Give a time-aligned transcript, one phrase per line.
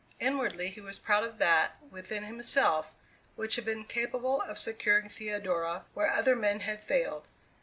[0.19, 2.95] Inwardly he was proud of that, within himself,
[3.35, 7.27] which had been capable of securing Theodora where other men had failed.